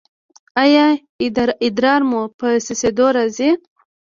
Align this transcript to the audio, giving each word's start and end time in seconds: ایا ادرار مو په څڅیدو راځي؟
ایا 0.63 0.85
ادرار 1.65 2.01
مو 2.09 2.21
په 2.37 2.47
څڅیدو 2.65 3.07
راځي؟ 3.17 3.49